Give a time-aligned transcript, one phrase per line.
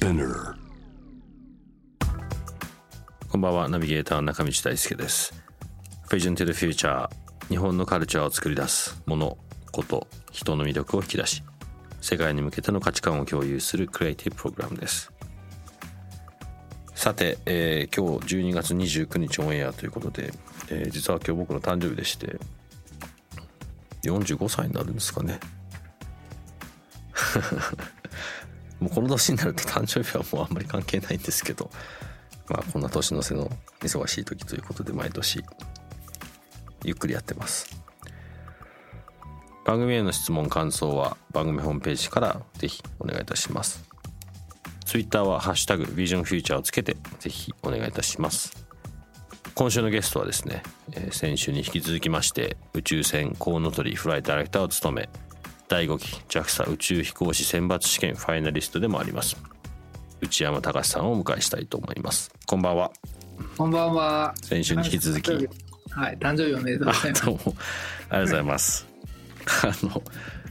[0.00, 0.08] こ
[3.36, 3.68] んばんは。
[3.68, 5.34] ナビゲーター中道大輔です。
[6.08, 7.06] Vision to the Future
[7.50, 9.36] 日本のカルチャーを作り出すもの
[9.70, 11.42] こと人の魅力を引き出し
[12.00, 15.12] 世界に向けての価値観を共有するクリエイティブプログラムです。
[16.94, 20.32] さて、えー、今日12月29日オンエアということで、
[20.70, 22.38] えー、実は今日僕の誕生日でして
[24.04, 25.38] 45歳になるんですかね。
[28.80, 31.70] もうこの年になると誕生日はもうあんまり関係ないんですけど
[32.48, 35.44] まあこんな年の瀬の忙しい時ということで毎年
[36.84, 37.80] ゆっくりやってます。
[39.64, 43.84] 番組への質問感想は番組ホームページからぜひお願いいたします。
[44.84, 48.66] ツイッターはハッシュタグビジョンフューチャーをつけてぜひお願いいたします。
[49.54, 55.08] 今週のゲストはですね、え、先週に引き続きまして宇宙船コウノトリフライダイレクターを務め
[55.70, 59.36] 第5期 JAXA 宇宙飛行士選抜試験ファイナリストでもあります。
[60.20, 62.32] 内山隆さんをお迎えしたいと思います。
[62.44, 62.90] こんばんは。
[63.56, 64.34] こんばんは。
[64.42, 65.30] 先週に引き続き。
[65.30, 65.36] は
[66.10, 67.24] い誕生日おめでとうございます。
[67.24, 67.40] どうも。
[67.44, 68.86] ありがとうございます。
[69.62, 70.02] あの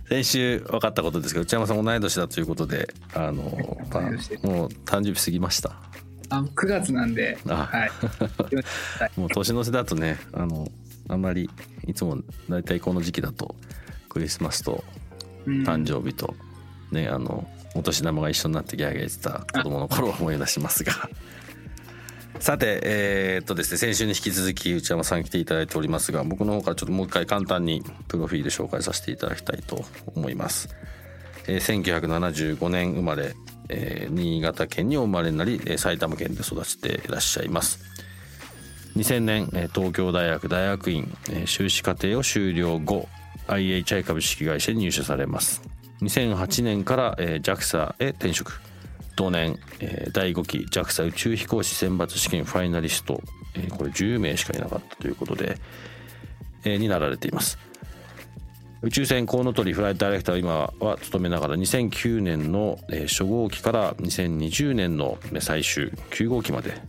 [0.08, 5.76] 先週分かったことですけど内山さん同い年だということであの、まあ、もう誕生日過ぎました。
[6.30, 7.38] あ9月なんで。
[7.50, 7.92] あ、はい、
[9.20, 10.72] もう年の瀬だとねあの
[11.10, 11.50] あんまり
[11.86, 13.58] いつも大体この時期だと
[14.08, 14.82] クリスマスと
[15.46, 16.36] 誕生日と
[16.92, 20.94] ね、あのお年玉が一緒になってギャーギャー言ってた子供の頃を思い出しますが。
[22.40, 29.84] さてえー、っとですね先週に引き続き内山さん来ていただいておりますが僕の方からちょっともう一回簡単にプロフィール紹介させていただきたいと
[30.16, 30.70] 思います、
[31.48, 33.36] えー、1975年生まれ、
[33.68, 37.80] えー、新潟県にお生まれになり埼玉県で育ちていらっしゃいます。
[38.96, 43.08] 2000年東京大学大学院修士課程を修了後
[43.50, 45.62] IHI 株式会社に入社されます。
[46.02, 48.62] 2008年から、えー、JAXA へ転職。
[49.16, 53.22] 同年、えー、第5期 JAXA 宇宙飛行士選抜試験ファイナリスト、
[53.56, 55.58] えー、これ10名しかいなかったということで、
[56.64, 57.58] えー、になられています。
[58.82, 66.82] 宇宙船コウノトリフライトダイレクターを今は務めながら2009年の、初号機から2020年の最終9号機まで、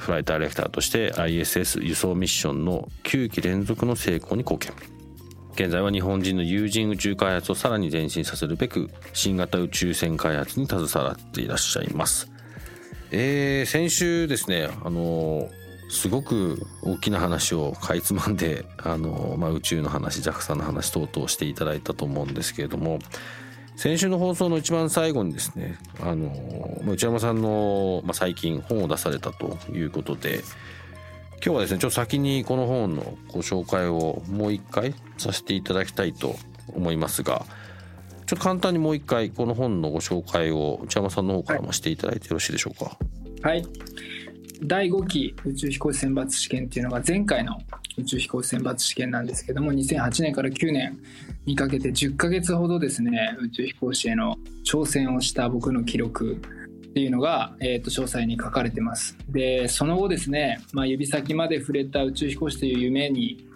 [0.00, 4.99] フライトダイレクターとして ISS 輸送ミッションの9機連続の成功に貢献。
[5.54, 12.30] 現在は日本人の有人宇宙開発をさらに前進させるべく新型宇宙船開発に携わっていらっしゃいます。
[13.12, 15.50] えー、先週ですね、あの
[15.90, 23.00] すごく大きな話をかいつまんで、 あのまあ、宇宙の話 JAXA の話等々していただいたと思うんですけれども
[23.76, 30.44] 先週の放送の一番最後にですねあの内山さんの、まあ、最近本を出されたということで
[31.42, 36.36] 今日はですねちょっと先にこの本のご紹介をもう一回させていただきたいと
[36.68, 37.46] 思いますが
[38.26, 42.96] ちょっと簡単にもう一回この本のご紹介を内山さんの方からもしていただいてよろしいでしょうか？
[43.42, 43.64] はい。
[44.62, 47.58] 第5期宇宙飛行士選抜試験っていうのが前回の
[47.96, 50.98] 宇宙飛行士選抜試験なんですけども2008年から9年
[51.46, 56.42] にかけて10ヶ月ほどですね宇宙飛行士への挑戦をした僕の記録
[56.90, 59.16] っていうのが、えー、と詳細に書かれてます。
[59.28, 63.46] でその後ですね、まあ、指先まで触れた宇宙飛行士という夢に、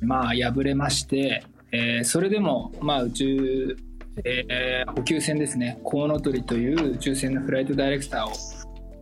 [0.00, 3.76] まあ、敗れまして、えー、それでも、まあ、宇宙、
[4.24, 8.32] えー、補給船ですねコウノトリという宇宙船のフライトダイレクターを、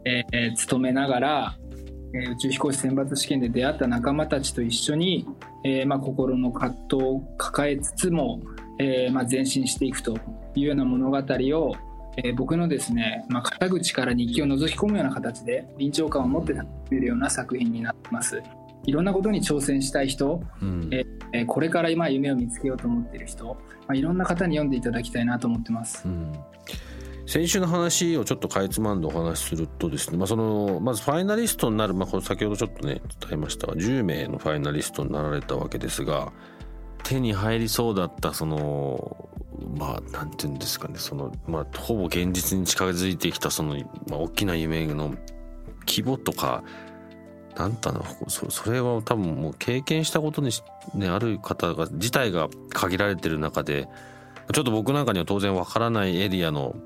[0.04, 1.56] えー、務めながら、
[2.14, 5.24] えー、宇宙飛行士選抜試験で出会った仲間たちと一緒に、
[5.64, 8.40] えーまあ、心の葛藤を抱えつつも、
[8.80, 10.18] えーまあ、前進していくと
[10.56, 11.76] いうような物語を
[12.24, 16.52] えー、僕のですね、まあ、肩口から日記を覗き込むような形で臨場感を持って
[16.90, 18.42] 見るような作品になってます。
[18.84, 23.54] いろんなことに挑戦したい人、うん、えー、これから今夢を見つけようと思っている人、ま
[23.88, 26.06] あ、いろんな方に読んでいただきたいなと思ってます。
[26.06, 26.32] うん
[27.26, 36.32] 先週の話をちょっとかいつまんでお話しするとですね、まあ、そのまずファイナリストになる、まあ、これ先ほどちょっとね伝えましたが10名のファイナリストになられたわけですが
[37.04, 39.28] 手に入りそうだったその
[39.76, 43.76] まあなんていうんですかねそのまあほぼ現実に近づいてきたその、
[44.08, 45.14] まあ、大きな夢の
[45.86, 46.62] 規模とか
[47.56, 50.50] なんだろうそそれは多分もう経験したことに、
[50.94, 53.88] ね、ある方が自体が限られてる中で
[54.52, 56.76] ちょっと僕なんかには当然わからないエリアの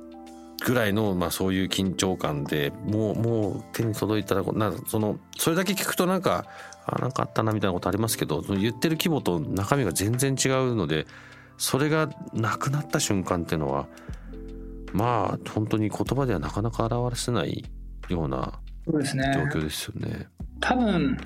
[0.64, 6.46] ぐらいの、まあ、そういう緊張感でもうもう手に届いたらなそのそれだけ聞くとなんか
[6.86, 11.06] あなんかあったなみたいなことありますけど言ってる規模と中身が全然違うので
[11.56, 13.86] それがなくなった瞬間っていうのは
[14.92, 17.64] まあ本当に言葉ではなかなか表せない
[18.08, 20.28] ような状況ですよね。
[20.60, 21.16] 多分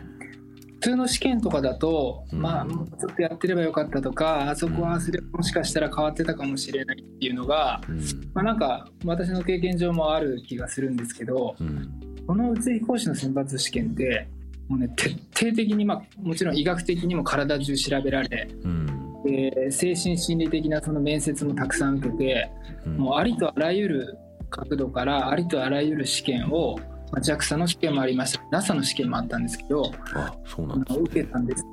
[0.76, 5.00] 普通の試験とかだと、うん、まあもうちょっとやってればよかったとかあそこは
[5.32, 7.98] もしかしたら変わってたかもしれないっていうのが、うん、
[8.34, 14.28] まあなんか私の経験上もある気がするんですけど、うん、この宇宙飛行士の選抜試験って
[14.68, 18.48] もうね徹底的にまあもちろん医学的にも体中調べられ、
[19.26, 22.50] で精神心理的なその面接もたくさん受けて、
[22.96, 24.18] もうありとあらゆる
[24.50, 26.78] 角度からありとあらゆる試験を
[27.12, 28.42] まあ、JAXA の試験もありました。
[28.50, 31.64] NASA の試験もあったんですけどあそうなんです、ね、受けたんです。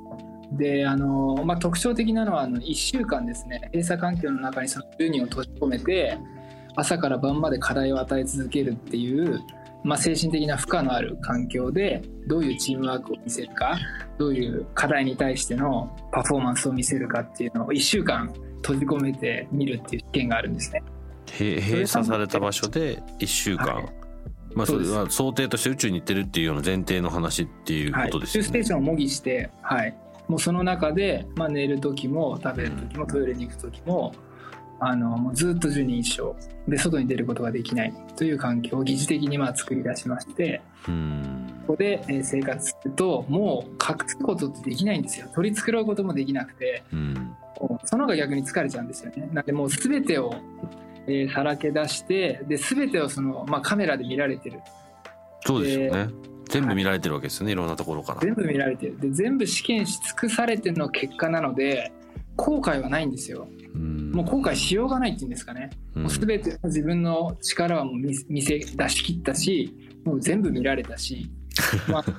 [0.52, 3.62] であの、まあ、特徴的なのはあの1週間ですね。
[3.72, 6.18] 閉鎖環境の中にその10人を閉じ込めて
[6.76, 9.40] 朝から晩まで課題を与え続けるっていう、
[9.84, 13.78] まあ、精神的な負荷のある環境でどういうチームワークを見せるか
[14.18, 18.32] どういう課題に対してのパフォーマンスを見せるかっていうのを1週間
[18.62, 20.82] 閉じ込めてみるっていう試験があるんですね。
[21.38, 23.92] 閉鎖された場所で1週間、はい。
[24.54, 28.42] まあ、それは想定として宇宙に行ってるっていうような前提の話っていうことですね。
[28.42, 29.94] はい、宇宙ステーションを模擬して、はい、
[30.28, 34.14] もうその中で、まあ、寝る時も食べる時もトイレに行く時も
[34.80, 36.34] あのもうずっと十人一生
[36.70, 40.60] で外に出ることができないという環境を疑似的にまあ作り出しまして。
[41.66, 45.28] ここで生活するともう隠すことってできないんですよ。
[45.34, 46.82] 取り繕うこともできなくて。
[47.84, 49.30] その方が逆に疲れちゃうんですよね。
[49.32, 50.34] なんでもう全てを
[51.06, 54.60] えー、さらけ出してで全てをその、まあ、カメラで見られてる。
[55.44, 56.08] そうですよね。
[56.48, 58.20] 全部見られてるわけですよね、はい、いろんなところから。
[58.20, 58.98] 全部見られてる。
[58.98, 61.92] で全部試験し尽くされての結果なので
[62.36, 63.48] 後悔はないんですよ
[64.14, 69.74] もう後悔しようがないっていうんですかね、もう全て自分の力はもう見せ出し切ったし
[70.04, 71.30] もう全部見られたし
[71.88, 72.12] まあ、些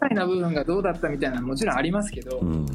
[0.00, 2.66] 細な部分がどうだったみたいなもちろんありますけど、うん、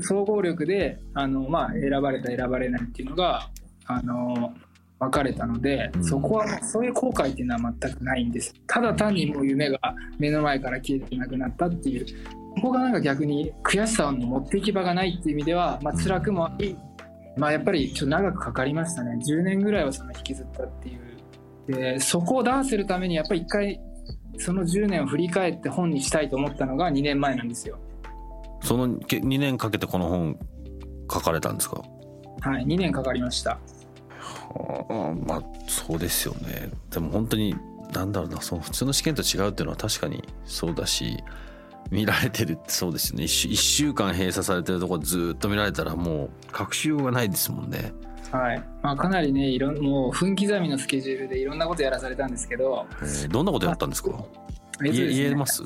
[0.00, 3.50] 総合力であの、まあ、選ばれた選ばれないっていうのが
[3.86, 4.54] あの
[5.00, 8.54] 分かれたので、うん、そこはそういう後悔っていうのは全くないんです。
[8.66, 9.78] ただ単にもう夢が
[10.18, 12.06] 目の前から消えてなくなったっていう。
[12.56, 16.76] ここがなんか逆に悔しさを持っていき場がないっていう意味では、まあ辛くもあり、
[17.38, 19.18] まあ、やっぱりちょっと長くかかりましたね。
[19.24, 21.00] 10年ぐらいはその引きずったっていう。
[21.72, 23.80] でそこをダーするためにやっぱり一回
[24.38, 27.78] その10年を振り返って本にしたいと思ったのが2年前なんですよ。
[28.62, 30.38] その2年かけてこの本
[31.12, 31.82] 書かれたんですか？
[32.40, 33.52] はい2年かかりました。
[33.52, 36.70] あまあそうですよね。
[36.90, 37.54] でも本当に
[37.92, 41.22] なんだろうなその普通の試験と違うっていうのは確かにそうだし
[41.90, 43.24] 見られてるってそうですよね。
[43.24, 47.92] 1, 1週間閉鎖されてるとこずっと見られたらもう隠しようがないですもんね。
[48.30, 48.62] はい。
[48.82, 54.10] まあ、かなりねいろもう分刻みのスケジュールでいろんなことやらされたんですけど、えー、どんなことやったんですか、
[54.82, 55.62] 言え言えます？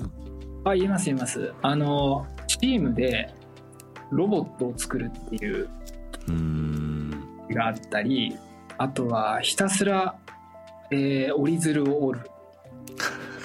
[0.64, 1.52] あ言えます言えます。
[1.60, 3.34] あのチームで
[4.12, 5.68] ロボットを作るっていう
[7.50, 8.36] があったり
[8.78, 10.14] あとはひたすら、
[10.92, 12.30] えー、折り鶴を折る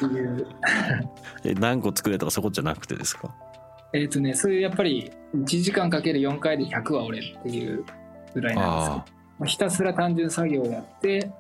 [0.06, 0.48] っていう。
[1.44, 3.34] え何個作れとかそこじゃなくてですか？
[3.94, 7.84] えっ、とねそういうやっぱり1時間かける4回で100は折れっていう
[8.34, 11.32] ぐらいなんですけどまあ、ひたすら単純作業をやって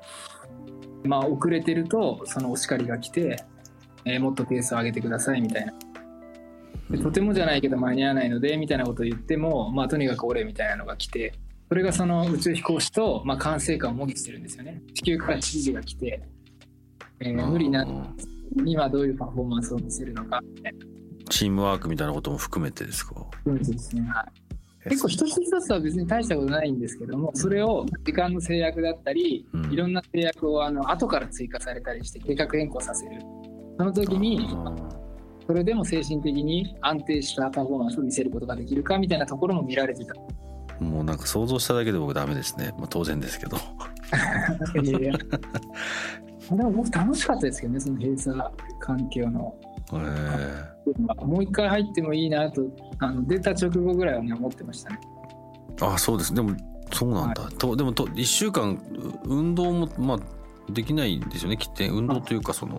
[1.03, 3.43] まあ遅れてるとそのお叱りが来て、
[4.05, 5.74] えー、もっとペースを上げてくださいみたいな。
[6.89, 11.34] でとてもじゃないけど間に合わないのでみたいなことを言ってもまあとにかく俺みたいなのが来て
[11.67, 14.81] それがその宇宙飛行士と、まあ、管制官を模擬してるんですよね。
[14.93, 16.22] 地球から指示が来て、
[17.20, 18.03] えー、無理なに
[18.77, 20.39] はどういうパフォーマンスを見せるのか。
[20.55, 20.79] みたいな
[21.29, 23.15] チームワークみたいなことも含めてですか？
[23.45, 24.01] そうですね。
[24.09, 24.21] は
[24.85, 24.89] い。
[24.89, 33.19] 結構一つ一つは別に大したことないんですけどもそれを時間の制約だったり、うん、いろんな制約をあの後から追加されたりして計画変更させる。
[33.77, 34.47] その時に
[35.45, 40.13] それでも精神的に安定したパフォーマンスを見せることができるかみたいなところも見られてた。
[40.79, 42.73] もうなんか想像しただけで僕ダメですね。
[42.77, 43.57] まあ当然ですけど。
[44.83, 45.13] いや。
[46.56, 48.42] でも僕楽しかったですけどね、その閉鎖
[48.80, 49.56] 環境の。
[51.25, 52.63] もう一回入ってもいいなと、
[53.00, 55.00] あの出た直後ぐらいはね、思ってましたね。
[55.82, 56.34] ああ、そうです。
[56.34, 56.56] でも、
[56.94, 57.44] そうなんだ。
[57.44, 58.82] はい、とでもと、1週間、
[59.24, 62.77] 運動も、まあ、できないんですよね、きって運動というか、その、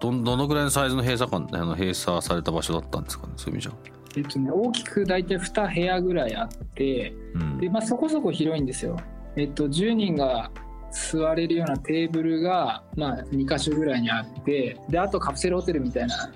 [0.00, 3.72] どどのぐらいのサイズの閉鎖感あの閉鎖された場所だったんですかねそういう意味じゃ
[4.16, 8.96] えっとね、大きく大体2部屋ぐらいあって、うん、でまあ、そこそこ広いんですよ。
[9.36, 10.50] えっと、10人が
[10.90, 16.30] 座れるようなテーブルが、まあ、2箇所ぐらいにあってであとカプセルホテルみたいな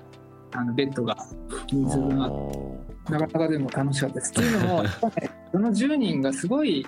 [0.51, 1.17] あのベッドが
[1.71, 4.31] 人数分あってなかなかでも楽しかったです。
[4.31, 4.83] っていうのも
[5.51, 6.85] その10人がすごい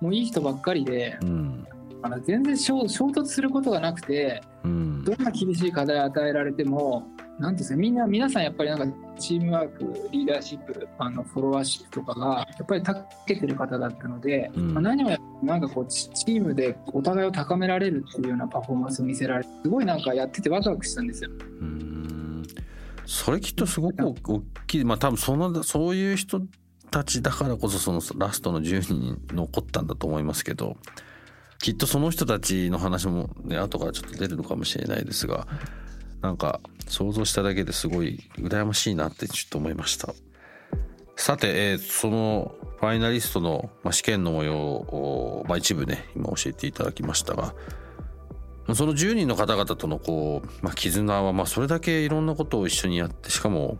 [0.00, 1.66] もういい人ばっかりで、うん、
[2.00, 7.06] かな全然衝突することがなくて、うん、どんな厳しい課題を与えられても
[7.38, 12.94] なんですかみんな皆さんやっぱりなんかチームワークリーダーシップあのフォロワーシップとかがやっぱりた
[13.26, 21.30] けてる方だったので、うん、まあ、何もなんかこうチームでお互いを高められるっていうようなパフォーマンスを見せられてすごいなんかやっててワクワクしたんですよ。
[21.30, 22.42] うん。
[23.06, 24.84] それきっとすごく大きい。
[24.84, 26.42] まあ多分そのそういう人
[26.90, 30.76] たちだからこそそのラストの10人に残ったんだと思いますけど
[31.58, 35.46] きっとその人たちの話もね後からちょっと出るのかもしれないですが
[36.20, 40.14] なんか想像しただけですごい羨ましいなってちょっと思いました。
[41.18, 47.54] さて、えー、そのファイナリストの、まあ、試験の模様を、まあ、一部ね今教えていただきましたが
[48.72, 53.78] その10人の方々とのこう、まあ、絆はまあそれだけいろんなことを一緒にやってしかも、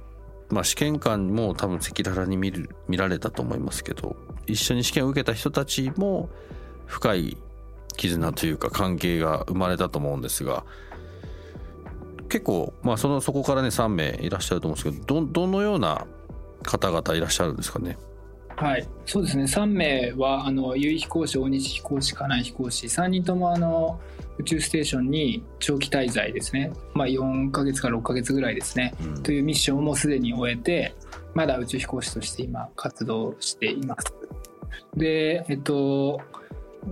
[0.51, 4.17] まあ、試験官も多分赤裸々に見る見られたと思いますけど
[4.49, 6.29] 一緒に試験を受けた人たちも
[6.87, 7.37] 深い
[7.97, 10.65] 絆というか関係が生まれたと思うんですが
[12.29, 16.07] 結構、まあ、そのそこからね3名いらっしゃると思うんですけどどどのような
[16.63, 17.97] 方々いらっしゃるんですかね？
[18.57, 18.89] はい。
[19.07, 19.45] そうですね。
[19.45, 24.01] 3名はあの結飛行士大西飛行士金井飛行士3人ともあの
[24.39, 30.95] 宇宙ステーションに長期滞在ですね、まあ、4か月から6か月ぐらいですね、うん、というミッションをもうすでに終えて
[31.35, 34.13] まだ宇宙飛行士として今活動しています。
[34.97, 36.21] でえっと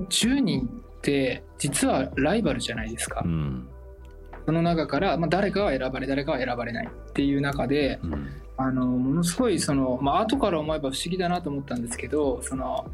[0.09, 3.69] 10人って実はライバルじゃないですか、うん。
[4.45, 12.91] その中から、まあ、誰かは選ばれ誰かは選ばれないっていう中で、うん、あのものすごいその、まあ後から思えば不思議だなと思ったんですけどその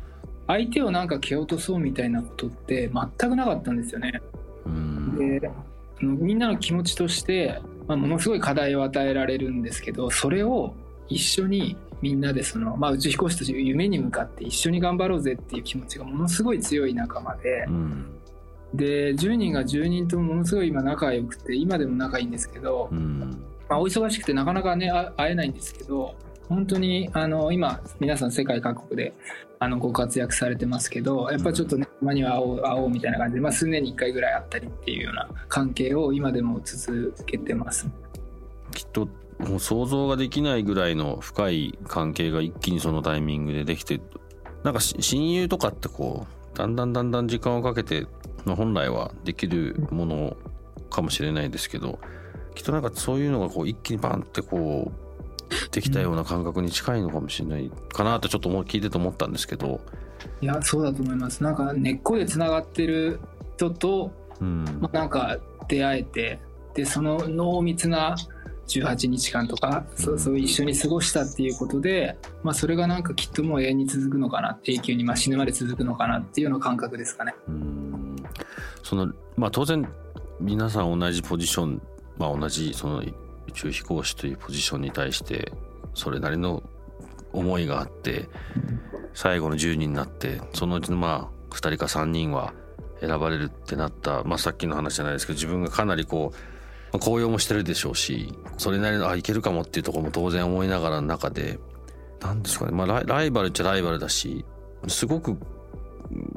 [0.46, 4.20] 相手をなんか蹴落とそうみたいなことって全くなかったんですよね。
[4.66, 5.50] うん、で
[6.00, 10.74] みんなの気持ちとして、まあ、ものすごい課題を与えられるんですけどそれを
[11.08, 18.20] 一緒にみんなでその、まあ、宇宙飛行士として夢に向かって一緒に頑張ろうぜっていう気持ちがものすごい強い仲間で、うん、
[18.74, 26.14] で10人が10人ともものすごい今仲良くて今でも仲いいんですけど、うん、まあ、お忙しくてなかなかね会えないんですけど
[26.48, 29.14] 本当にあの今皆さん世界各国で
[29.60, 37.86] あのご活躍されてますけどやっぱちょっとねたまには会おう会おうみたいな感じで、まあ、数年に1回ぐらい会ったりっていうような関係を今でも続けてます。
[38.74, 39.08] きっと
[39.48, 44.00] もう想像ができないぐらいの深い関係が一気にそのタイミングでできて
[44.62, 48.06] なんか親友とかってこうだんだんだんだん時間をかけて
[48.46, 50.36] 本来はできるもの
[50.90, 51.98] かもしれないですけど
[52.54, 59.80] きっとなんかそういうのがこう一気にバンってこうできたような感覚に近いのかもしれないかなとちょっと聞いてて思ったんですけど。
[60.40, 61.42] いやそうだと思います。
[61.42, 63.20] なんか根っこでつながってる
[63.56, 66.40] 人と、うん、まあ、なんか出会えて
[66.74, 68.16] でその濃密な
[68.80, 77.34] 18日間とか、そうそう一緒に過ごしたっていうことで、まあ、それがなんかきっともう永遠に続くのかな永久に、まあ、死ぬまで続くのかなっていうような感覚ですかね。
[77.48, 78.16] うん
[78.82, 79.88] そのまあ、当然
[80.40, 81.82] 皆さん同じポジション、
[82.18, 83.12] まあ、同じその宇
[83.52, 85.52] 宙飛行士というポジションに対して
[85.94, 86.62] それなりの
[87.32, 88.28] 思いがあって
[89.14, 92.52] 最後の10人になってそのうちのまあ2人か3人は
[93.00, 96.51] 選ばれるってなった、まあ、さっきの話じゃないですけど自分がかなりこう
[96.92, 101.58] まあ、高揚もしてるでしょうしそれなりのあいけるかもっていうところも当然思いながらの中で
[102.20, 104.44] 何ですかね、まあ、ライバルっちゃライバルだし
[104.88, 105.36] すごく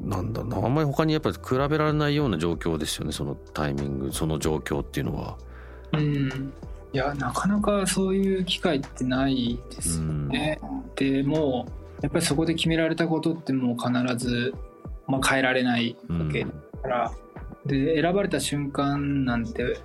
[0.02, 0.58] なんだな。
[0.58, 5.38] あんまり他にやっぱり比べられないような状況ですよねそのタイミングその状況っていうのは。
[5.94, 6.54] うん。
[6.94, 10.62] いやなかなかそういう機会ってないですよね。
[10.96, 11.66] でも
[12.02, 14.54] やっぱりそこで決められたことってもう必ず、
[15.08, 16.50] まあ、変えられないわけだ
[16.82, 17.12] から、
[17.66, 19.78] うん、で選ばれた瞬間なんて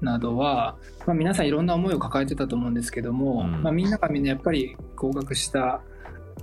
[0.00, 0.76] などは、
[1.06, 5.80] まあ、皆さんいろんな思いを抱えてたと思うんですけども、うん、まあ、みんながみんなやっぱり合格した、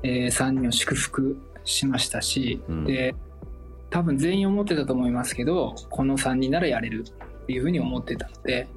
[0.04, 3.16] えー、3人を祝福しましたし、うん、で
[3.90, 7.06] 多分全員思ってたと思いますけどこの3人ならやれる
[7.44, 8.68] っていうふうに思ってたので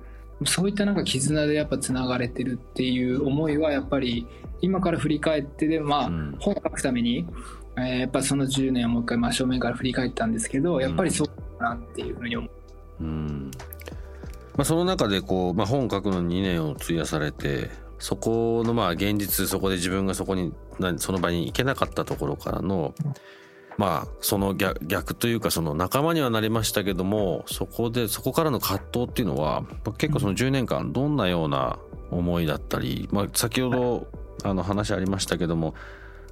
[0.45, 4.27] そういったなんか絆でやっぱつながれてるっていう思いはやっぱり
[4.61, 7.27] 今から振り返ってでまあ、本を書くために、
[7.77, 12.51] えー、やっぱその10年をもう一回真正面から振り返ったんですけどやっぱりそうだなっていうふうに思う。
[13.01, 13.51] うん
[14.59, 20.53] まあ、その中でこう、まあ、本書くのに2年を費やされてそこのまあ現実そこで自分がそこに
[20.97, 22.93] その場に行けなかったところからの
[23.77, 29.63] まあその逆逆というかその仲間にはなりましたけどもそこでそこからの葛藤っていうのは
[29.97, 31.79] 結構その10年間どんなような
[32.11, 34.09] 思いだったり、まあ、先ほど
[34.43, 35.75] あの話ありましたけども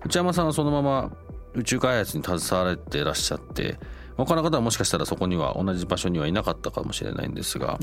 [0.05, 1.13] 内山さんはそのまま
[1.55, 3.79] 宇宙開発に携われていらっしゃって
[4.17, 7.79] 他の方はもしかしたらそこには同じ場所にはいなかったかもしれないんですが、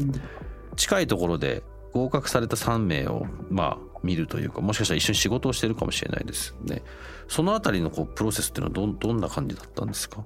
[0.76, 1.64] 近いところで
[1.94, 6.82] 合格された3名をまあ見るというかもしかしたら一緒に仕事をしてるかもしれないですね。
[7.28, 10.24] そのあたりのこうプロセスっていうのはどどんな感じだったんですか？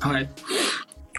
[0.00, 0.30] はい。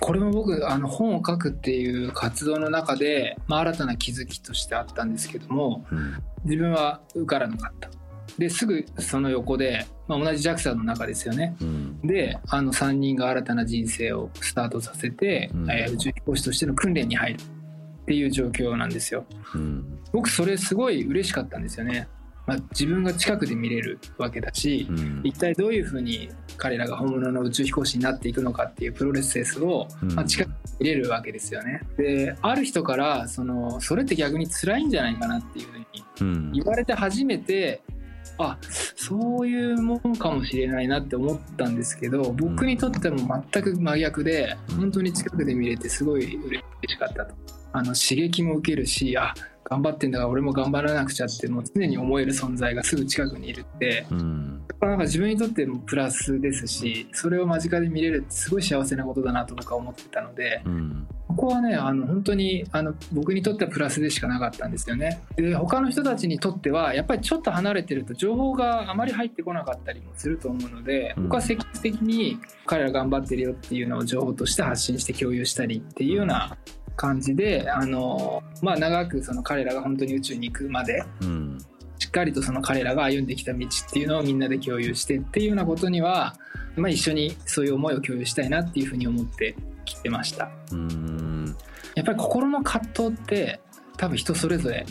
[0.02, 7.90] これも僕あの本を書くっていう活動の中で、まあ、新たな気づきとしてあったんですけども、うん、自分は受からなかった
[8.38, 19.26] ですぐその横で、まあ、同じ JAXA の中ですよね、うん、であの3人が新たな人生をスタートさせて、うん、えー、宇宙飛行士としての訓練に入るっていう状況なんですよ、
[19.56, 22.08] うん、僕それすごい嬉しかったんですよね。
[22.46, 31.82] まあ、自分が近くで見れるわけだし、うん、一体どういうふうに彼らが本物の宇宙飛行士になっていくのかっていうプロセスを、まあ、近くで見れるわけですよね。
[31.98, 37.95] である人からそのそれって逆に辛いんじゃないかなっていうふうに言われて初めて、うん、
[38.38, 47.34] あそういうもんかもしれないなって思ったんですけど僕にとっても全く真逆で本当に近くで見れてすごい嬉しかったと。
[47.72, 49.34] あの刺激も受けるしあ
[49.66, 65.22] 頑張ってんだから俺も頑張らなくちゃってもう常に思える存在がすぐ近くにいるって、うん、なんか自分にとってもプラスですしそれを間近で見れるってすごい幸せなことだなと僕は思ってたので、うん、ここはねあの本当にあの僕にとってはプラスでしかなかったんですよね。
[65.36, 76.56] で他の人たちにとってはやっぱりちょっと離れてると情報があまり入ってこなかったりもすると思うので、僕は積極的に彼ら頑張ってるよっていうのを情報として発信して共有したりっていうような
[76.96, 81.58] 感じであの、まあ、長くその彼らが本当に宇宙に行くまで、うん、
[82.00, 86.36] しっかりとその彼らが歩んできた道っていうのをみんなで共有してっていうようなことには、
[86.76, 90.50] まあ、一緒にそういう思いを共有したいなっていうふうに思ってきてました。
[90.72, 91.56] うん。
[91.96, 93.62] やっぱり心の葛藤って
[93.98, 94.86] 多分人それぞれ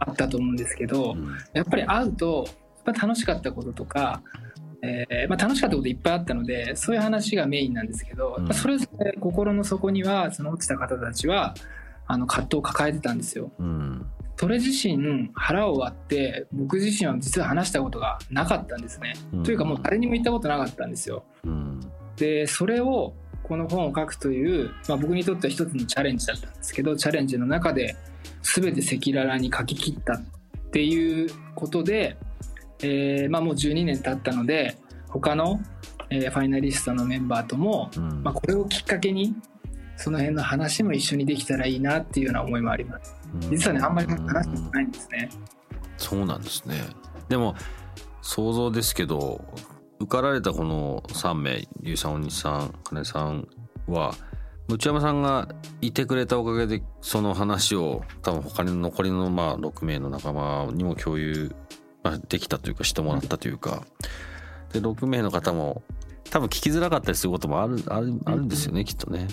[0.00, 2.46] あったと思うんですけど、うん、やっぱり会うと
[2.84, 4.22] やっぱ楽しかったこととか
[4.82, 11.54] えーまあ、楽しかったこといっぱいあったのでそういう話がメインなんですけど、うん、それぞれ心の底にはその落ちた方たちは
[12.08, 13.52] あの葛藤を抱えてたんですよ。
[13.60, 14.04] うん、
[14.36, 19.14] それ自身腹を割って僕自身は実は話したことがなかったんですね。
[19.32, 21.24] うん、というかもう誰にも言ったことなかったんですよ。
[22.16, 27.96] でそれをこの本を書くという、まあ、僕にとっては一つのチャレンジだったんですけどチャレンジの中で
[28.42, 30.22] 全て赤裸々に書き切ったっ
[30.70, 32.16] ていうことで
[32.82, 34.76] えーまあ、もう12年経ったので
[35.08, 35.60] 他の、
[36.10, 39.34] えー、ファイナリストのメンバーとも、うん、まあ、これをきっかけに
[39.96, 43.14] その辺の話も一緒にできたらいいなっていうような思いもあります。
[43.50, 45.30] 実はねあんまり話してないんですね。
[45.96, 46.82] そうなんですね。
[47.28, 47.54] でも
[48.20, 49.44] 想像ですけど
[50.00, 53.48] 受かられたこの3名ゆうさん大西さん金さん
[53.86, 54.14] は
[54.68, 55.48] 内山さんが
[55.80, 61.54] いてくれたおかげでその話を多分他に残りのまあ6名の仲間にも共有
[62.02, 63.84] まあ、できたというかしてもらったというか。
[64.72, 65.82] で6名の方も
[66.30, 69.28] 多分聞きづらかったりすることもあるあるあるんですよね、きっとね。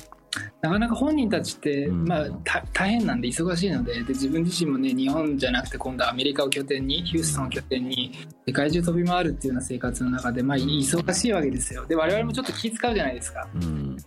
[0.62, 2.27] なかなか本人たちって、まあ、
[2.71, 8.12] 大変なんで忙しいのでで自分自身もね日本じゃなくて今度はアメリカを拠点にヒューストンを拠点に
[8.45, 11.86] 世界中飛び回るっていうような生活の中で、まあ、忙しいわけですよ。
[11.88, 13.97] で我々もちょっと気使うじゃないですか、うん、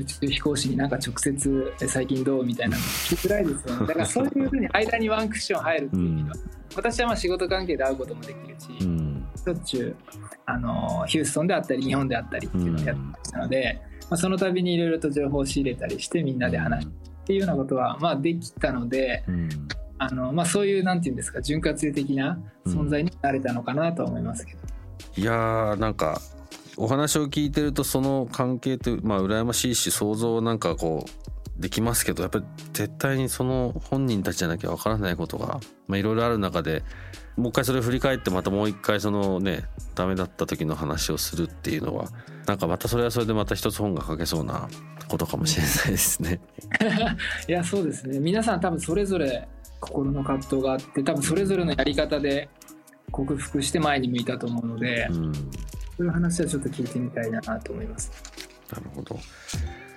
[0.00, 6.36] 宇宙飛行士になんか直接最近どうみたいなの聞きづらいですよねだからそういうふうに間にワンクッション入るっていう意味では、
[6.76, 9.96] 私はまあ仕事関係で会うこともできるし、うん、しょっちゅう
[10.46, 19.48] あのヒューストンであったり日本であったりっていうのをやってましたので、まあ、その度にいろいろと情報を仕入れたりしてみんなで話すっていうようなことはまあできたので、うん、
[19.98, 24.60] あのまあ、そういうなんていうんですか潤滑油的な存在になれたのかなと思いますけど。
[25.16, 26.20] いやーなんか
[26.80, 36.82] お話を聞いてるとその関係ってまあ羨ましいし想像なんかこうできますけどやっぱり絶対にその本人たちじゃなきゃわからないことがいろいろある中で
[37.36, 39.64] もう一回それを振り返ってまたもう一回そのね
[39.94, 42.08] ダメだった時の話をするっていうのは
[42.46, 44.66] なんかまたそれはそれでまた一つ本が書けそうな
[45.06, 46.40] ことかもしれないですね。
[47.46, 49.46] いやそうですね皆さん多分それぞれ
[49.80, 52.48] 心の葛藤があって多分それぞれのやり方で
[53.10, 55.32] 克服して前に向いたと思うので、うん、
[56.00, 58.10] そういう話はちょっと聞いてみたいなと思います。
[58.72, 59.18] なるほど。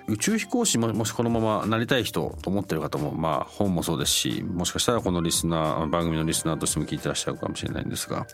[0.06, 8.26] 宇宙飛行士ももしこのままなりたい人と思ってる方もまあ本もそうですしもしかしたらこのリスナー番組のリスナーとしても聞いてらっしゃるかもしれないんですが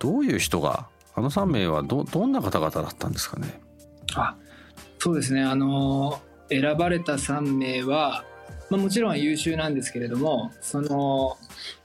[0.00, 3.60] どういう人があの3名はどどんな方々だったんですかね？
[4.16, 4.34] あ
[4.98, 5.44] そうですね。
[5.44, 8.24] あの選ばれた3名は、
[8.70, 11.36] まあ、もちろん優秀なんですけれどもその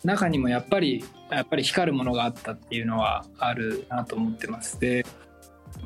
[0.03, 4.79] 中にもやっぱりやっぱり光るものがあったっていうのはあるなと思ってます。
[4.79, 5.05] で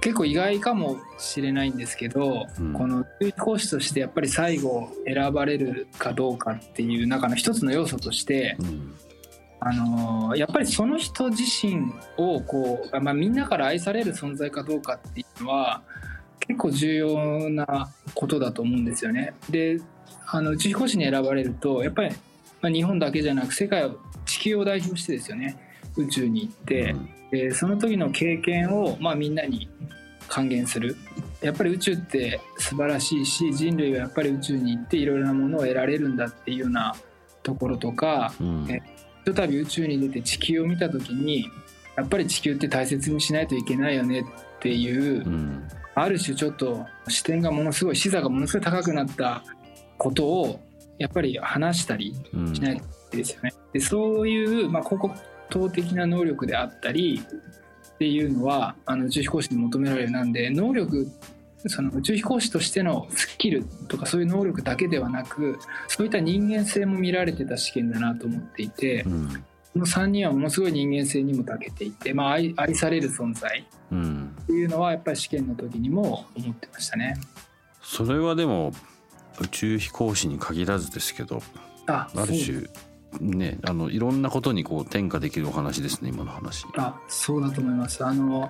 [0.01, 8.95] 結構意外かもしれないんですけど、うん、この宇宙講師としてやっぱり最後選ばれるかどうかっていう中の一つの要素として、うん、
[9.59, 15.81] あのやっぱりその人自身をこう、まあ、みんなから愛される存在かどうかっていうのは
[16.39, 19.33] 結構重要なことだと思うんですよね。
[19.49, 19.79] で
[20.27, 22.09] あの宇宙飛行士に選ばれるとやっぱり、
[22.61, 25.57] まあ、日本だけじゃなく世界を地球を代表してですよね。
[25.97, 29.69] 宇宙に行って、うん、でその時の経験を、まあ、みんなに
[30.27, 30.97] 還元する。
[31.11, 36.95] っやっぱり宇宙って素晴らしいし人類はやっぱり宇宙に行っていろいろなものを得られるんだっていうような
[37.43, 38.81] ところとか、うん、え
[39.19, 41.49] ひとたび宇宙に出て地球を見た時に
[41.95, 49.43] やっぱり地球って大切にしないといけないよねっていう、うん、ある種ちょっと視点がものすごい視座がものすごい高くなった
[49.97, 50.59] ことを
[50.97, 52.15] やっぱり話したり
[52.53, 52.81] しない
[53.11, 53.53] とですよね。
[53.73, 55.11] でそういう、まあ、ここ
[55.49, 57.21] 等的な能力であったり
[57.95, 61.07] っていうのはあの宇宙飛行士に求められるなんで能力
[61.67, 69.29] その宇宙飛行士としてのスキルとかそういう能力だけではなくそういった人間性も見られてた試験だなと思っていて、うん、
[69.73, 77.15] この3人はものすごい人間性にも長けていて、まあ、愛愛される存在っていうのはやっぱり試験の時にも思ってましたね。
[77.81, 78.71] それはでも
[79.41, 81.41] 宇宙飛行士に限らずですけど
[81.87, 82.67] ある種
[83.19, 86.65] ねあのいろんなことにこう転嫁できるお話ですね今の話。
[86.77, 88.03] あそうだと思います。
[88.05, 88.49] あの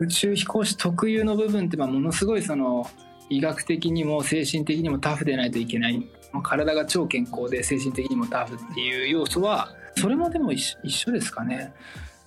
[0.00, 2.88] 宇宙飛行士特有の部分ってまあものすごいその
[3.28, 6.06] 医学的にも精神的にもタフでないといけない。
[6.42, 11.72] 体が超健康で精神的にもタフっていう要素はそれもでも一緒ですかね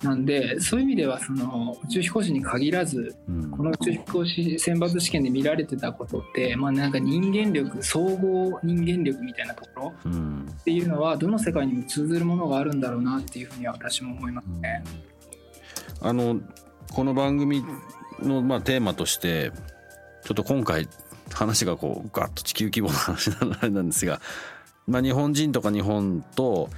[0.04, 10.10] なんでそういう意味ではその宇宙飛行士に限らず、うん、この宇宙飛行士選抜試験で見られてたことって、まあ、なんか人間力総合人間力みたいなところ
[10.60, 14.84] っていうのはどの世界にも通ずるものがあるんだろうなっていうふうには私も思いますね。
[16.02, 16.40] うん、あの
[16.92, 17.64] この番組
[18.22, 19.52] のまあテーマとして
[20.24, 20.86] ちょっと今回
[21.32, 23.30] 話がこうガッと地球規模の話
[23.70, 24.20] なんですが、
[24.86, 26.68] まあ、日本人とか日本と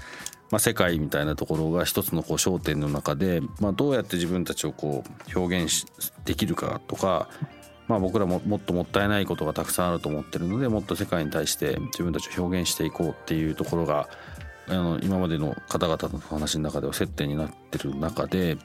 [0.51, 5.03] まあ、世界みたいなところが一つのこう焦点の中で、まあ、どうやって自分たちをこ
[5.35, 5.87] う表現
[6.25, 7.29] できるかとか、
[7.89, 14.09] まあ、僕らももっともったいないことがたくさんあると思ってるのでもっと世界に対して自分たちを表現していこうっていうところが
[14.69, 18.63] あの今までの方々の話の中では接点になってる中で、ま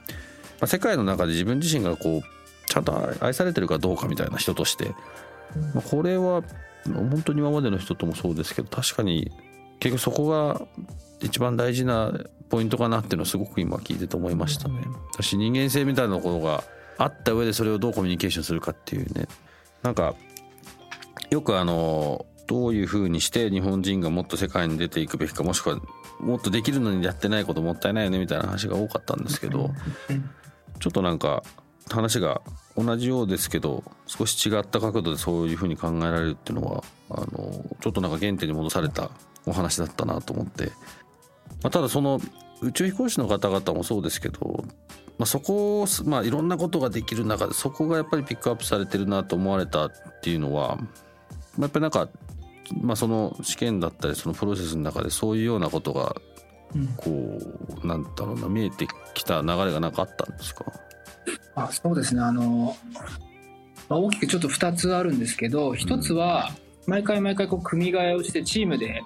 [0.61, 2.21] あ、世界の中で自分自身がこう
[2.67, 4.89] ちゃんと愛されてるかどうかみたいな人として、
[5.73, 6.43] まあ、これは
[6.85, 9.31] 本当に今までの人ともそうですけど確かに
[9.81, 10.61] 結局そこが
[11.21, 12.13] 一番大事な
[12.49, 14.75] ポイントかなっていうのはすごく今聞いてて思いましたね。
[15.13, 16.63] 私人間性みたいなところが
[16.97, 19.27] あった上でそれをどうコミュニケーションするかっていうね。
[19.81, 20.13] なんか
[21.31, 25.79] よくあのどういうふうにして日本人がもっと世界に出ていくべきかもしくは
[26.19, 29.71] もっとできるのにやってないこともったいないよねみたいな話が多かったんですけど
[30.79, 31.43] ちょっとなんか
[31.89, 32.41] 話が
[32.77, 39.09] 同じようですけど少し違った角度でそういうふうに考えられるっていうのはあのちょっとなんか原点に戻された
[39.45, 40.71] お話だったなと思って。
[41.63, 42.19] まあ、ただその
[42.61, 44.63] 宇宙飛行士の方々もそうですけど、
[45.17, 50.83] まあ、そこを、まあ、いろんなことができる中でそこがやっぱりピックアップされてるなと思われたっていうのは、ま
[51.59, 52.09] あ、やっぱりなんか、
[52.81, 56.15] まあ、その試験だったりそのプロセスの中でそういうようなことが
[56.97, 60.65] こう、うん、なんだろうな見えてきた流れがなかったんですか？
[61.55, 62.21] あそうですね。
[62.21, 62.75] あの、
[63.89, 66.49] まあ、大きくちょっと2つあるんですけど1つは
[66.87, 69.01] 毎回毎回こう組み替えをしてチームで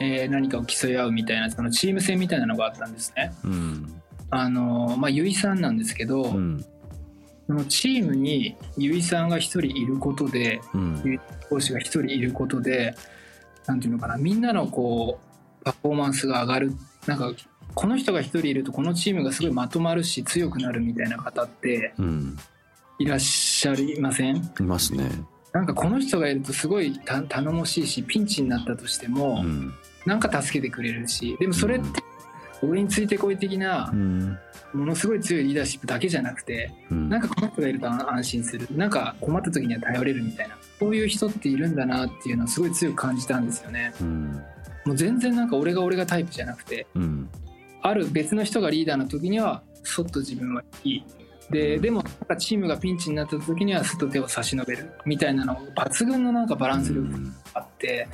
[0.00, 3.32] えー、何かを競い合うみたいなそのチーム戦みたいなのがあったんですね。
[3.44, 6.64] うん、あのまあ由井さんなんですけど、うん、
[7.46, 12.94] そのチームに由井さんが一人いることで、うん、由井講師が一人いることで
[13.66, 15.18] なんていうのかなみんなのこ
[15.62, 16.72] うパフォーマンスが上がる。
[17.06, 17.32] なんか
[17.74, 21.92] この人が一人いるとこのチームがすごいまとまるし強くなるみたいな方って
[22.98, 25.10] いらっしゃいません、いますね。
[25.54, 29.72] なんかこの人がいるとすごい頼もしいしピンチになったとしても、うん、
[30.04, 32.02] なんか助けてくれるしでもそれって
[32.62, 33.92] 俺についてこい的な、
[34.72, 38.66] ものすごい強いリーダーシップだけじゃなくて、うん、なんかこの人がいると安心する。
[38.70, 40.56] なんか困った時には頼れるみたいな。
[40.78, 43.92] そういう人っているんだなっていうのはすごい強く感じたんですよね。
[44.00, 44.42] うん、
[44.86, 47.28] もう全然なんか俺が俺がタイプじゃなくて、うん、
[47.82, 51.04] ある別の人がリーダーの時にはそっと自分はいい
[51.50, 52.02] ででも
[52.38, 57.18] チームがピンチになった時にはすっと手を差し伸べるみたいなの抜群のなんかバランス力が
[57.54, 58.08] あって、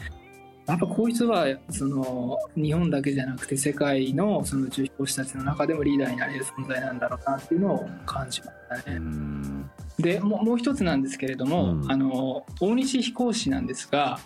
[0.71, 8.47] やっぱこういう人はその日本だけじゃなくて世界のその宇宙飛行士たちの中でもリーダーになれる存在なんだろうなっていうのを感じま
[8.79, 9.01] したね。
[9.99, 14.21] でももう一つなんですけれども、うん、あの大西飛行士なんですが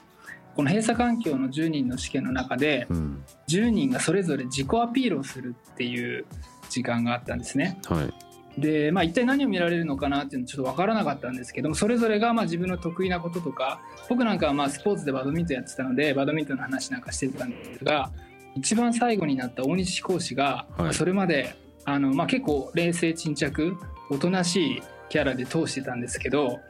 [0.54, 6.26] この閉鎖環境の10人の試験の中で、うん、10人がそれぞれ自己アピールをするっていう
[6.68, 7.78] 時間があったんですね。
[7.86, 18.10] はいで、まあ、一体何を見られるのかなっていうのはちょっと分からなかったんですけどもそれぞれがまあ自分の得意なこととか僕なんかはまあスポーツでバドミントンやってたのでバドミントンの話なんかしてたんですが
[18.54, 23.76] 一番最後になった大西講師が、それまであの、まあ、結構冷静沈着
[24.10, 26.60] おとなしいキャラで通してたんですけど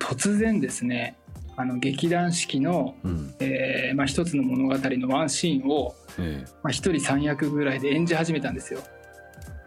[0.00, 1.16] 突然ですね
[1.56, 8.80] あの劇団四季の、うん、えー、まあ、一つの物語のワンシーンを、ええ、まあ、一人三役ぐらいで演じ始めたんですよ。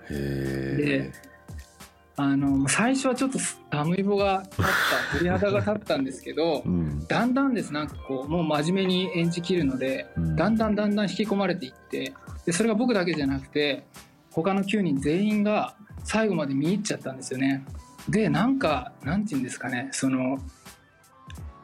[0.08, 1.12] で
[2.22, 3.40] あの最初はちょっと
[3.72, 4.66] 寒い棒が立っ
[5.14, 12.14] た鳥肌が立ったんですけど、 うん、だんだんですなんかこうもう真面目に演じきるので、うん、だんだんだんだん引き込まれていって
[12.46, 13.86] でそれが僕だけじゃなくて
[14.32, 17.64] 他の9人全員が最後まで見入っちゃったんですよね。
[18.10, 20.40] でなんかなんて言うんですかねその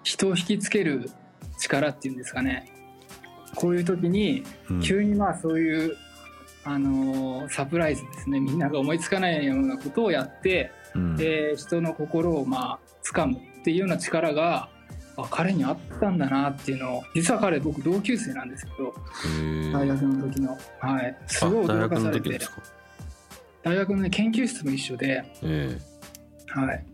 [0.03, 1.11] 人を引きつける
[1.59, 2.71] 力っていうんですかね。
[3.55, 4.45] こういう時に
[4.81, 5.97] 急にまあそういう
[6.65, 8.39] あのサプライズですね。
[8.39, 14.69] みんなが思いつかないようなことをやって、うん、で人の心をまあ掴むっていうような力が
[15.15, 18.93] あ彼にあったんだなっていうのを実は彼僕同級生なんですけど
[19.71, 20.57] 大学の時の。
[20.79, 21.17] はい。
[21.27, 22.39] すごい驚かされて。
[23.63, 25.23] 大学の、ね、研究室も一緒で、
[26.47, 26.85] はい。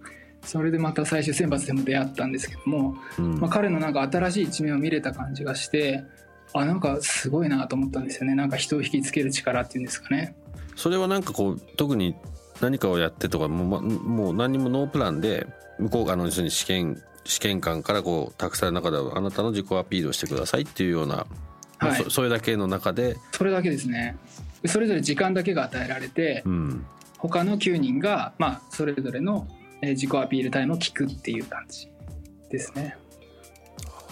[0.44, 6.04] それでまた最終選抜でも出会ったんですけども、うん、まあ、彼のなんか新しい一面を見れた感じがして
[6.54, 8.36] あなんかすごいなと思ったんですよね。
[8.36, 10.36] なんか人を引きつける力っていうんですかね。
[10.76, 12.16] それはなんかこう特に
[12.62, 15.48] 何かをやってとかもうもう何にもノープランで
[15.80, 21.26] 向こうがあの要するに試験試験官からこう託される中であなたの自己アピールをしてくださいっていうような、
[21.78, 24.18] はい、そそれだけの中でそれだけですね。
[24.66, 26.86] それぞれ時間だけが与えられて、うん、
[27.18, 29.48] 他の9人が、まあ、それぞれの
[29.82, 31.90] 自己アピールタイムを聞くっていう感じ
[32.50, 32.96] ですね。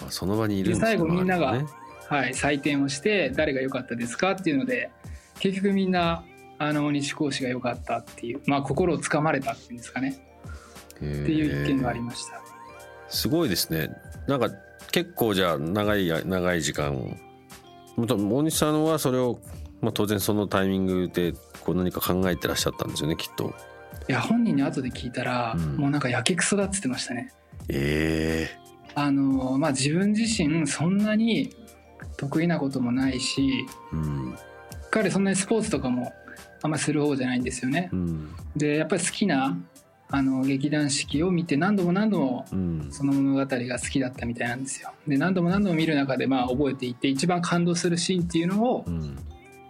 [0.09, 1.61] その場にいる最後みんなが
[2.09, 4.89] はい、採点をして誰が良かったですかっていうので
[5.39, 6.23] 結局みんな
[6.57, 10.19] あの西講師が良かったっていう、まあ、心をつかまれたっていうんですかね。
[10.95, 12.41] っていう意見がありました。
[13.07, 13.89] すごいですね。
[14.27, 14.49] なんか
[14.91, 17.17] 結構じゃあ長い長い時間
[17.95, 19.39] 大西さんはそれを、
[19.81, 23.53] まあ、当然そのタイミングでこう何か考えてらっしゃったんですよねきっと。
[24.09, 27.31] いや本人に後で聞いたら、うん、もうなんかやけくそだっつってましたね。
[27.69, 31.55] ええー、あのまあ自分自身そんなに
[32.19, 34.37] 得意なこともないし、うん、
[34.91, 36.13] 彼そんなにスポーツとかも
[36.61, 37.89] あんまりする方じゃないんですよね。
[37.93, 39.57] うん、でやっぱり好きな
[40.09, 42.45] あの劇団四季を見て何度も何度も
[42.91, 44.91] その物語が好きだったみたいなんですよ。
[45.07, 49.17] で何度も何度も見る中でまあ覚えていって一番感動するシーンっていうのを、うん、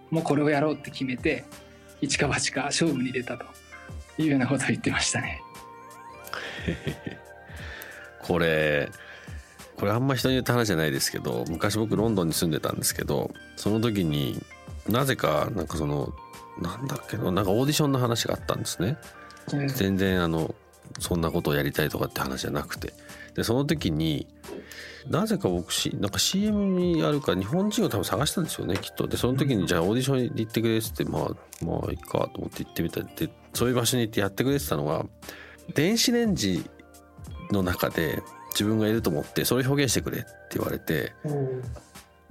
[0.09, 1.45] もうこれをやろうって決めて
[2.01, 3.45] 一か八か勝負に出たと
[4.17, 5.39] いうようなことを言ってましたね。
[8.23, 8.89] これ
[9.79, 14.43] これあんま人に言った話じゃないですけど昔僕ロンドンに住んでたんですけどその時に
[14.87, 16.13] なぜかなんかその
[16.61, 18.97] なんだっけななんかオーディションの話があったんですね。
[19.75, 20.53] 全然あの
[20.99, 22.93] そんなことをやりたいとかって話じゃなくて。
[23.35, 24.27] でその時に
[25.07, 29.07] なぜか僕しなんか CM にあるか日本人を多分探したんですよねきっと。
[29.07, 35.05] でその時にじゃあオーディションに行ってくれってまあまあいいかと思って行ってみたでそういう場所に行ってやってくれてたのは
[35.73, 36.69] 電子レンジ
[37.51, 41.13] の中で自分がいると思ってそれを表現してくれって言われて、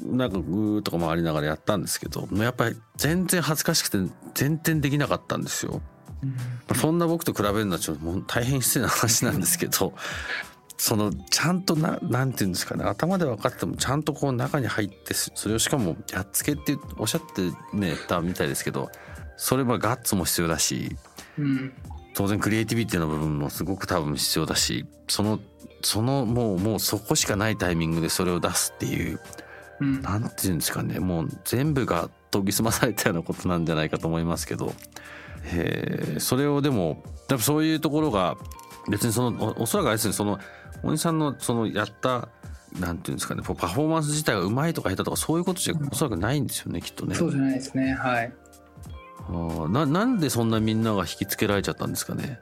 [0.01, 3.99] なんかグーとか回りながらやったんですけどやっぱり全然恥ずかしくて
[4.35, 5.81] 全然できなかったんですよ。
[6.71, 9.95] うん、そんな僕と比べるのはちょっともう大変失礼な話なんですけど
[10.77, 18.91] そのちゃんとななんて言うんですかね頭で分かってもちゃんとこう中に入ってそれをしかもやっつけっておっしゃってねたみたいですけど
[19.37, 20.97] それはガッツも必要だし、
[21.39, 21.73] うん、
[22.19, 25.39] 当然クリエイティビティの部分もすごく多分必要だしその
[25.83, 29.21] そのもうもうそこしかないタイミングでそれを出すっていう、
[29.79, 30.99] うん、なんていうんですかね。
[30.99, 34.75] もう全部が研ぎ澄まされたようなことなんじゃないかと思いますけど、
[35.45, 38.37] えー、それをでもやっぱそういうところが
[38.91, 40.13] 別にそのおそらくあれですね。
[40.13, 40.41] その
[40.83, 42.29] 大西さんのそのやった
[42.81, 43.43] なんていうんですかね。
[43.45, 47.15] パフォーマンス自体がうまいとか下手とかそういうことじゃおそらくないんですよね、きっとね。
[47.15, 47.95] そうじゃないですね。
[47.95, 48.33] はい
[49.29, 52.41] あななんでそんなみんなが引きつけられちゃったんですかね？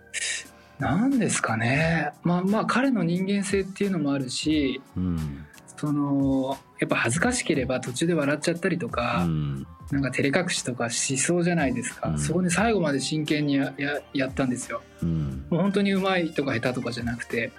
[0.78, 2.12] なんですかね。
[2.22, 5.46] まあまあ彼の人間性っていうのもあるし、うん、
[5.76, 17.52] そのやっぱ恥ずかしければ途中で笑っちゃったりとか、うん、なんか照れ隠しとかしそうじゃないですか、うん、そこに最後まで真剣にやややったんですよ、うん、もう本当にうまいとか下手とかじゃなくて、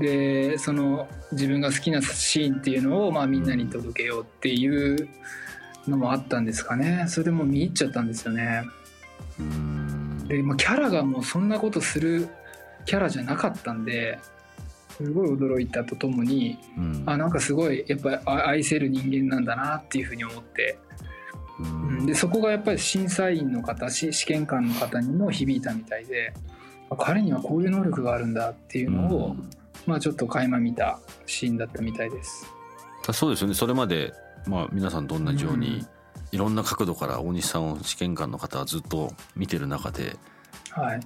[0.00, 5.08] でその自分が好きなシーンっていうのをまあみんなに届けようっていう
[5.88, 7.06] のもあったんですかね。
[7.08, 8.64] それでもう見入っちゃったんですよね。
[9.38, 10.28] うん。
[10.28, 12.28] で、まあ、キャラがもうそんなことする
[12.84, 14.18] キャラじゃなかったんで
[14.96, 20.78] すごい驚いたとともに、うん、あなんかすごいやっぱり愛せる人間なんだなっていうふうに思って、
[21.60, 21.66] う
[22.02, 26.32] ん、でそこがやっぱり審査員の方試験官の方にも響いたみたいで
[26.98, 29.50] 彼にはこういう能力があるんだっていうのを、うん、
[29.86, 32.46] まあちょっと垣間見たシーンだったみたいです。
[33.12, 33.54] そうですよね。
[33.54, 34.12] それまで、
[34.48, 35.86] まあ、皆さんと同じように、
[36.32, 40.16] いろんな角度から大西さんを試験官の方はずっと見てる中で、
[40.70, 41.00] はい、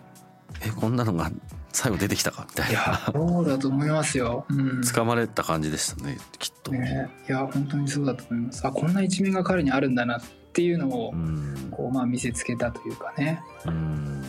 [0.61, 1.31] えこんなのが
[1.73, 2.71] 最後出てきたかみたいな。
[2.71, 4.45] いやそうだと思いますよ。
[4.51, 6.71] うん、掴まれた感じでしたねきっと。
[6.73, 8.67] ね、いや本当にそうだと思います。
[8.67, 13.43] あこんな一面が彼にあるんだなっていうのを、うん、こうまあ見せつけたというかね。
[13.67, 14.23] うん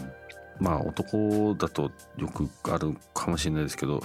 [0.59, 4.01] まあ男だとよくあるかもしれないですけど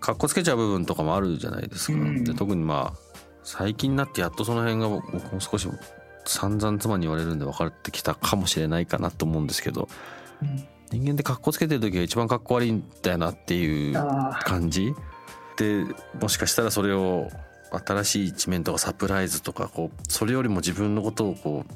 [0.00, 3.11] かっこつけちゃう部分とかもあるじゃないですか、うん、で特にまあ
[3.44, 5.68] 最近になってやっとその辺がもう少し
[6.24, 9.88] 散々妻に言われるんで分かってきたかもしれないかなと思うんですけど、
[10.40, 13.94] うん、人間ってかっこつけてる時が一番かっこ悪いんだよなっていう
[14.44, 14.94] 感じ？
[15.56, 15.84] で
[16.20, 17.30] もしかしたらそれを
[17.86, 21.72] 新しい一面とかサプライズとかこうそれよりも自分のことをこう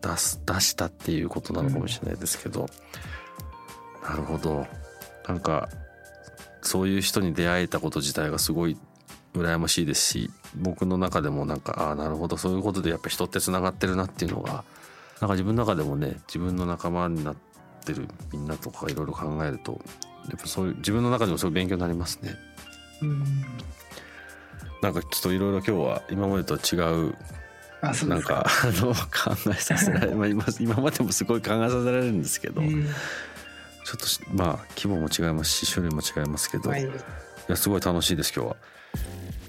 [0.00, 2.68] 出す出したっていうことなのかもしれないですけど、
[4.02, 4.66] うん、なるほど。
[5.26, 5.68] なんか
[6.62, 8.76] そういう人に出会えたこと自体がすごい
[9.34, 14.64] 羨ましいですし僕の中でもなんかああなるほどそういうことでやっぱ人ってつながってるなっていうのが
[15.20, 17.36] なんか自分の中でもね自分の仲間になっ
[17.84, 19.80] てるみんなとかいろいろ考えると
[20.28, 22.34] やっぱそういう自分の中でもすごい勉強になりますね。
[23.02, 23.24] うん
[24.84, 26.76] なんかちょっといろいろ今日は今までと違
[27.08, 27.14] う
[28.06, 32.92] なんかあの考えさせられ まあ今今までもすごい考えさせられるんですけど、うん、ちょ
[33.94, 36.88] っとまあ規模も違いますし種類も違いますけど、はい、い
[37.48, 38.56] やすごい楽しいです今日は。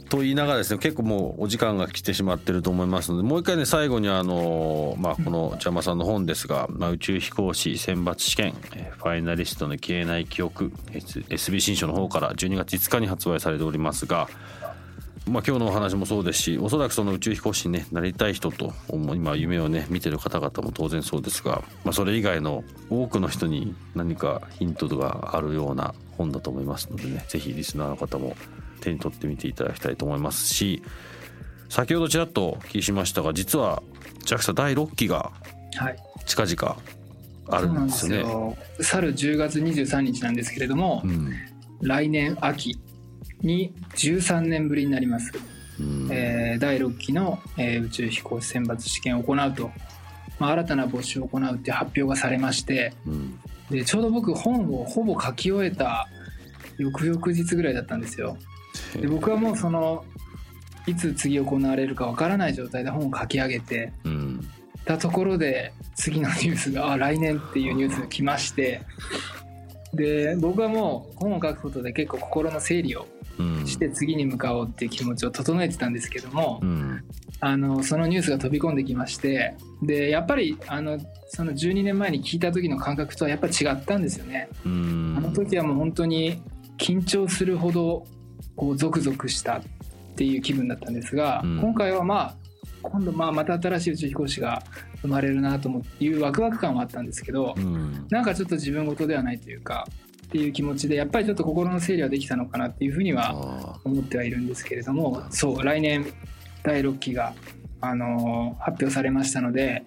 [0.09, 14.29] と言いながらですね結構もうお時間が来てしまってると思いますのでもう一回ね最後にあの、まあ、この邪魔さんの本ですが、まあ、宇宙飛行士選抜試験ファイナリストの消えない記憶 SB 新書の方から12月5日に発売されておりますが
[15.27, 28.35] まあ、今日のお話もそうですしおそらくその宇宙飛行士に、ね、なりたい人と今夢をね見てる方々も当然そうですが、まあ、それ以外の多くの人に何かヒントがあるような本だと思いますのでね是非リスナーの方も
[28.81, 30.81] 手に取ってみていただきたいと思いますし
[31.69, 33.81] 先ほどちらっと聞きしましたが実は
[34.25, 35.31] JAXA 第6期が
[36.25, 36.77] 近々
[37.47, 38.23] あるんですよね。
[38.23, 41.31] はい、去る10月23日なんですけれども、うん、
[41.81, 42.79] 来年秋
[43.41, 45.31] に13年ぶりになります、
[46.09, 49.71] えー、第6期の、えー、宇宙飛行士選抜試験を行うと、
[50.39, 56.07] まあ、新たな募集を行うって発表がされまして、うん、でちょうど僕本をほぼ書き終えた
[56.77, 58.37] 翌々日ぐらいだったんですよ
[58.99, 60.03] で僕はもうその
[60.87, 64.47] いつ次行われるかわからない状態で本を書き上げて、うん、
[64.85, 68.81] たところで次のニュースがあ来年っていうニュースが来まして
[69.93, 73.07] で僕はもう本を書くことで結構心の整理を
[73.65, 77.03] して次に向かおうっていう気持ちを整えてたんですけども、うん、
[77.39, 84.47] あのそのニュースが飛び込んできましてでやっぱりあのその12年前に聞いた時の感覚とはやっぱ違ったんですよね。
[84.63, 86.41] あの時はもう本当に
[86.77, 88.05] 緊張するほど
[88.55, 89.61] こうゾクゾクしたっ
[90.15, 92.35] ていう気分だったんですが、うん、今回はまあ
[92.81, 94.63] 今度まあまた新しい宇宙飛行士が
[95.01, 99.87] 生まれるなというワクワク感はあったんですけど、うん、なんかちょっと自分事ではないというか
[100.25, 106.05] っていう気持ちでやっぱりちょっと心の整理はできたのかなっていうふうには思ってはいるんですけれどもそう来年
[106.63, 107.33] 第6期が、
[107.81, 109.83] あのー、発表されましたので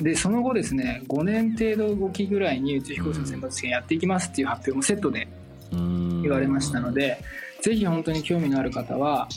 [0.00, 5.28] でその後ですね5年程度動きぐらいに宇宙飛行士の選抜試験やっていきますっていう発表もセットで
[5.70, 7.18] 言われましたので
[7.62, 9.28] ぜひ本当に興味のある方は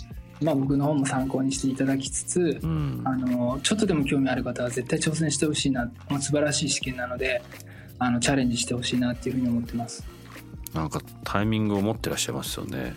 [0.41, 7.41] まあ、僕の方も参考にしていただきつつ、うん、あのちょっとでも興味ある方は絶対挑戦してほしいなもう素晴らしい試験なので
[7.99, 10.03] あのチャレンジしてほしいなっていうふうに思ってます。
[10.73, 12.93] なんかタイミングを持ってらっしゃいますよね。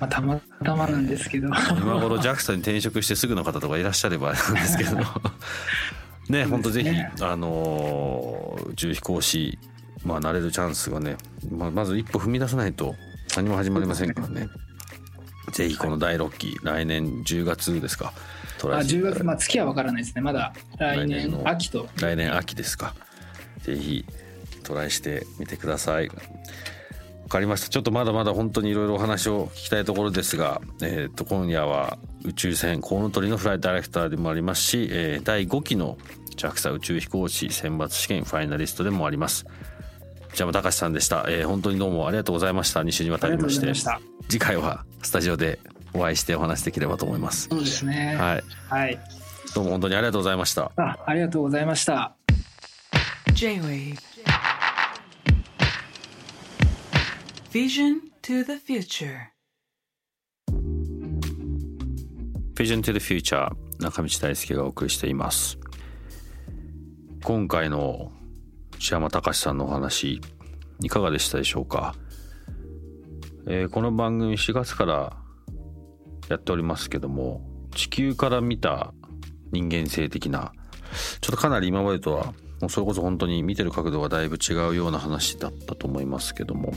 [0.00, 1.48] まあ、たまたまなんですけど。
[1.48, 4.96] 今頃 JAXA に転職してすぐの方とかいらっしゃればなんですけど。
[6.30, 6.90] ね本当ぜひ、
[7.22, 9.58] あの宇宙飛行士
[10.04, 11.16] まあなれるチャンスがね、
[11.50, 12.96] まあ、まず一歩踏み出さないと
[13.36, 14.48] 何も始まりませんからね。
[15.52, 18.12] ぜひこの第6期来年10月ですか。
[18.62, 20.22] あ10月まあ月は分からないですね。
[20.22, 21.86] まだ来年秋と。
[22.00, 22.94] 来年秋ですか。
[23.62, 24.06] ぜひ
[24.64, 26.08] トライしてみてください。
[26.08, 27.68] 分かりました。
[27.68, 35.98] ちょっとまだまだ本当にいろいろお話を聞きたいところですが、えー、と今夜は宇宙船コウノトリのフライトダイレクターでもありますし、えー、第5期の
[36.36, 39.46] JAXA 宇宙飛行士選抜試験ファイナリストでもあります
[40.36, 42.80] じゃあ隆さんでした、えー、本当にどうもありがとうございました。
[42.82, 43.72] 2週にわたりまして
[44.28, 45.58] 次回はスタジオで
[45.94, 47.48] お会いしてお話できればと思います。
[47.48, 48.16] そうですね。
[48.20, 48.98] はい、はい、
[49.54, 50.72] どうも本当にありがとうございました。
[50.76, 52.14] あありがとうございました。
[53.32, 53.96] J-Wave.
[57.50, 59.28] Vision to the Future.
[62.56, 65.58] Vision to the Future 中道大輔がお送りしています。
[67.22, 68.12] 今回の
[68.76, 70.20] 内山隆さんのお話
[70.82, 71.94] いかがでしたでしょうか、
[73.46, 75.16] えー、この番組4月から
[76.28, 77.40] やっておりますけども
[77.74, 78.92] 地球から見た
[79.50, 80.52] 人間性的な
[81.22, 86.74] ちょっとかなり今までとはもうそれこそ本当に見てる角度がだいぶ違うような話だったと思いますけども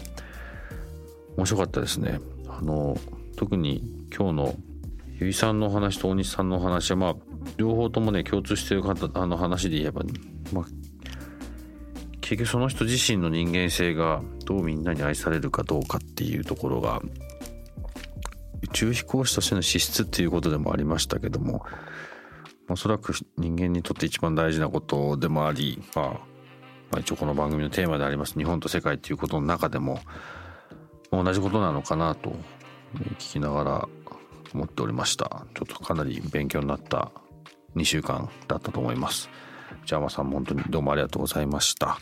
[1.36, 2.20] 面白かったですね。
[2.47, 2.97] あの
[3.36, 3.84] 特に
[4.16, 4.56] 今日の
[5.20, 7.16] ゆいさんのお話と大西さんのお話はまあ
[7.58, 10.02] 両方ともね共通してる方あの話で言えば、
[10.54, 10.66] まあ、
[12.30, 17.01] 結局その人自身の人間性がどうみんなに愛されるかどうかっていうところが
[18.61, 21.65] 宇宙飛行士としての資質っていうことでもありましたけども
[22.69, 26.19] おそらく人間にとって一番大事なことでもあり、まあ、ま
[26.97, 29.99] あ一応この番組のテーマであります日本と世界っていうことの中でも
[31.11, 32.36] 同じことなのかなと
[33.17, 33.89] 聞きながら
[34.53, 35.47] 思っておりました。
[35.55, 37.11] ちょっとかなり勉強になった
[37.75, 39.32] 2週間だったと思います。
[39.90, 41.98] ジャーマさん本当にどうもありがとうございました。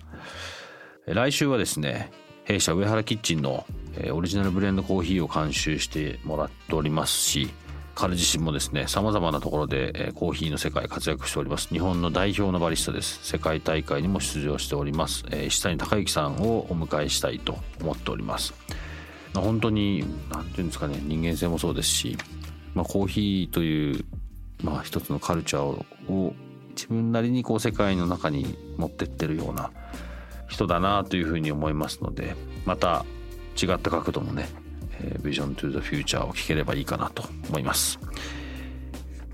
[1.06, 2.12] 来週はですね
[2.44, 3.66] 弊社上原キッチンの
[4.12, 7.50] オリジナルブレンドコーヒーを監修してもらっておりますし
[7.96, 11.70] 彼自身もですね様々なところでコーヒーの世界活躍しております。
[11.70, 13.22] 日本の代表のバリスタです。
[13.24, 15.24] 世界大会にも出場しております。
[15.46, 18.54] 石谷隆之さんをお迎えしたいと思っております。
[19.34, 22.18] 本当に何て言うんですかね人間性もそうですし、
[22.76, 24.04] まあ、コーヒーという、
[24.62, 26.34] まあ、一つのカルチャーを
[26.78, 29.71] 自分なりにこう世界の中に持ってってるような
[30.47, 33.03] 人だなというふうに思いますのでまた
[33.61, 34.47] 違った角度もね
[35.23, 37.99] 「Vision to the Future」を聞ければいいかなと思います。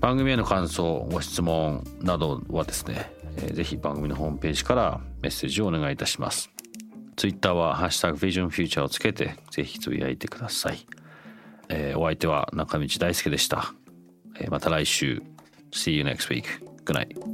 [0.00, 3.10] 番組への感想ご質問などはですね
[3.52, 6.50] ぜひ番組のホームページからメッセージをお願いいたします。
[7.16, 10.84] ツイッターは「ハッシュタグ VisionFuture」をつけてぜひつぶやいてください、
[11.68, 13.72] えー、お相手は中道大輔でした、
[14.40, 15.22] えー、また来週。
[15.74, 16.46] See you next week.
[16.84, 17.33] Good night.